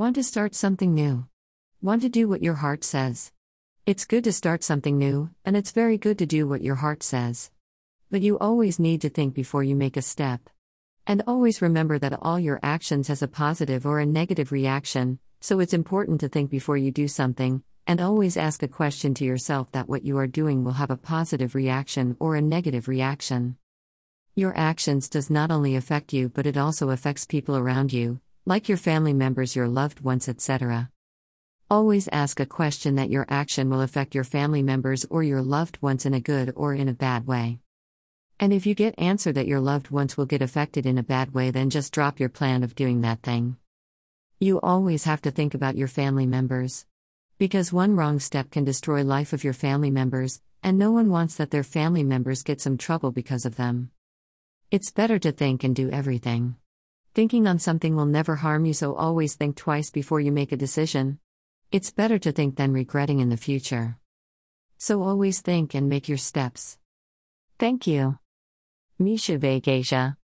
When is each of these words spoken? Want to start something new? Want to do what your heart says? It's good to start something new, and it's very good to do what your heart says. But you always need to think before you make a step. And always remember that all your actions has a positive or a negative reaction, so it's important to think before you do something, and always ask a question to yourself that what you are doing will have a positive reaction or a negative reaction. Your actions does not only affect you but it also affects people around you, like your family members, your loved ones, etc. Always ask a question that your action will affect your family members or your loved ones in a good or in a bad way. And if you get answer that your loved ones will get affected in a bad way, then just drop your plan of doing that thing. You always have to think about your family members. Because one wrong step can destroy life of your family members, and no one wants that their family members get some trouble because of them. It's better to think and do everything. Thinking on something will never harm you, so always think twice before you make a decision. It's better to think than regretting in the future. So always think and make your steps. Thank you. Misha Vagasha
Want 0.00 0.14
to 0.14 0.22
start 0.22 0.54
something 0.54 0.94
new? 0.94 1.26
Want 1.82 2.00
to 2.00 2.08
do 2.08 2.26
what 2.26 2.42
your 2.42 2.54
heart 2.54 2.84
says? 2.84 3.32
It's 3.84 4.06
good 4.06 4.24
to 4.24 4.32
start 4.32 4.64
something 4.64 4.96
new, 4.96 5.28
and 5.44 5.54
it's 5.54 5.72
very 5.72 5.98
good 5.98 6.16
to 6.20 6.24
do 6.24 6.48
what 6.48 6.62
your 6.62 6.76
heart 6.76 7.02
says. 7.02 7.50
But 8.10 8.22
you 8.22 8.38
always 8.38 8.78
need 8.78 9.02
to 9.02 9.10
think 9.10 9.34
before 9.34 9.62
you 9.62 9.76
make 9.76 9.98
a 9.98 10.00
step. 10.00 10.48
And 11.06 11.22
always 11.26 11.60
remember 11.60 11.98
that 11.98 12.18
all 12.22 12.40
your 12.40 12.60
actions 12.62 13.08
has 13.08 13.20
a 13.20 13.28
positive 13.28 13.84
or 13.84 14.00
a 14.00 14.06
negative 14.06 14.52
reaction, 14.52 15.18
so 15.42 15.60
it's 15.60 15.74
important 15.74 16.18
to 16.20 16.30
think 16.30 16.48
before 16.48 16.78
you 16.78 16.90
do 16.90 17.06
something, 17.06 17.62
and 17.86 18.00
always 18.00 18.38
ask 18.38 18.62
a 18.62 18.68
question 18.68 19.12
to 19.12 19.26
yourself 19.26 19.70
that 19.72 19.90
what 19.90 20.06
you 20.06 20.16
are 20.16 20.26
doing 20.26 20.64
will 20.64 20.80
have 20.80 20.90
a 20.90 20.96
positive 20.96 21.54
reaction 21.54 22.16
or 22.18 22.36
a 22.36 22.40
negative 22.40 22.88
reaction. 22.88 23.58
Your 24.34 24.56
actions 24.56 25.10
does 25.10 25.28
not 25.28 25.50
only 25.50 25.76
affect 25.76 26.14
you 26.14 26.30
but 26.30 26.46
it 26.46 26.56
also 26.56 26.88
affects 26.88 27.26
people 27.26 27.54
around 27.54 27.92
you, 27.92 28.18
like 28.46 28.68
your 28.68 28.78
family 28.78 29.12
members, 29.12 29.54
your 29.54 29.68
loved 29.68 30.00
ones, 30.00 30.28
etc. 30.28 30.90
Always 31.70 32.08
ask 32.08 32.40
a 32.40 32.46
question 32.46 32.96
that 32.96 33.10
your 33.10 33.26
action 33.28 33.70
will 33.70 33.82
affect 33.82 34.14
your 34.14 34.24
family 34.24 34.62
members 34.62 35.04
or 35.10 35.22
your 35.22 35.42
loved 35.42 35.80
ones 35.82 36.06
in 36.06 36.14
a 36.14 36.20
good 36.20 36.52
or 36.56 36.74
in 36.74 36.88
a 36.88 36.94
bad 36.94 37.26
way. 37.26 37.60
And 38.40 38.52
if 38.52 38.64
you 38.64 38.74
get 38.74 38.98
answer 38.98 39.32
that 39.32 39.46
your 39.46 39.60
loved 39.60 39.90
ones 39.90 40.16
will 40.16 40.24
get 40.24 40.40
affected 40.40 40.86
in 40.86 40.96
a 40.96 41.02
bad 41.02 41.34
way, 41.34 41.50
then 41.50 41.68
just 41.68 41.92
drop 41.92 42.18
your 42.18 42.30
plan 42.30 42.62
of 42.62 42.74
doing 42.74 43.02
that 43.02 43.22
thing. 43.22 43.56
You 44.40 44.58
always 44.60 45.04
have 45.04 45.20
to 45.22 45.30
think 45.30 45.52
about 45.52 45.76
your 45.76 45.88
family 45.88 46.26
members. 46.26 46.86
Because 47.36 47.72
one 47.72 47.94
wrong 47.94 48.18
step 48.18 48.50
can 48.50 48.64
destroy 48.64 49.04
life 49.04 49.34
of 49.34 49.44
your 49.44 49.52
family 49.52 49.90
members, 49.90 50.40
and 50.62 50.78
no 50.78 50.90
one 50.90 51.10
wants 51.10 51.36
that 51.36 51.50
their 51.50 51.62
family 51.62 52.02
members 52.02 52.42
get 52.42 52.60
some 52.60 52.78
trouble 52.78 53.12
because 53.12 53.44
of 53.44 53.56
them. 53.56 53.90
It's 54.70 54.90
better 54.90 55.18
to 55.18 55.32
think 55.32 55.62
and 55.62 55.76
do 55.76 55.90
everything. 55.90 56.56
Thinking 57.12 57.48
on 57.48 57.58
something 57.58 57.96
will 57.96 58.06
never 58.06 58.36
harm 58.36 58.64
you, 58.64 58.72
so 58.72 58.94
always 58.94 59.34
think 59.34 59.56
twice 59.56 59.90
before 59.90 60.20
you 60.20 60.30
make 60.30 60.52
a 60.52 60.56
decision. 60.56 61.18
It's 61.72 61.90
better 61.90 62.18
to 62.20 62.30
think 62.30 62.56
than 62.56 62.72
regretting 62.72 63.18
in 63.18 63.30
the 63.30 63.36
future. 63.36 63.98
So 64.78 65.02
always 65.02 65.40
think 65.40 65.74
and 65.74 65.88
make 65.88 66.08
your 66.08 66.18
steps. 66.18 66.78
Thank 67.58 67.86
you. 67.86 68.18
Misha 68.98 69.38
Vagasha 69.38 70.16